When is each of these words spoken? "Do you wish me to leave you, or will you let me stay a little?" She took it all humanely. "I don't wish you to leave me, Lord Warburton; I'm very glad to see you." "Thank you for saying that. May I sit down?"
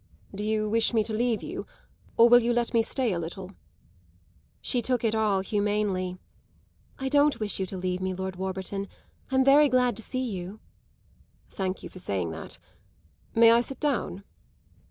"Do 0.33 0.43
you 0.43 0.67
wish 0.67 0.95
me 0.95 1.03
to 1.03 1.13
leave 1.13 1.43
you, 1.43 1.67
or 2.17 2.27
will 2.27 2.39
you 2.39 2.53
let 2.53 2.73
me 2.73 2.81
stay 2.81 3.13
a 3.13 3.19
little?" 3.19 3.51
She 4.59 4.81
took 4.81 5.03
it 5.03 5.13
all 5.13 5.41
humanely. 5.41 6.17
"I 6.97 7.07
don't 7.07 7.39
wish 7.39 7.59
you 7.59 7.67
to 7.67 7.77
leave 7.77 8.01
me, 8.01 8.11
Lord 8.11 8.35
Warburton; 8.35 8.87
I'm 9.29 9.45
very 9.45 9.69
glad 9.69 9.95
to 9.97 10.01
see 10.01 10.27
you." 10.27 10.59
"Thank 11.51 11.83
you 11.83 11.89
for 11.89 11.99
saying 11.99 12.31
that. 12.31 12.57
May 13.35 13.51
I 13.51 13.61
sit 13.61 13.79
down?" 13.79 14.23